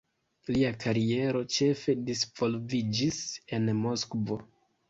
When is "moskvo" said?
3.87-4.41